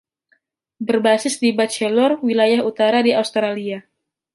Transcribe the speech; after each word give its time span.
Berbasis 0.87 1.35
di 1.43 1.49
Batchelor, 1.59 2.11
Wilayah 2.27 2.63
Utara 2.71 2.99
di 3.07 3.11
Australia. 3.21 3.77